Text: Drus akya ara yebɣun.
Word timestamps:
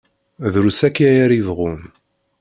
Drus 0.53 0.79
akya 0.87 1.07
ara 1.23 1.35
yebɣun. 1.39 1.81